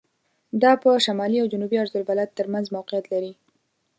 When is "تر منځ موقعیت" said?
2.37-3.05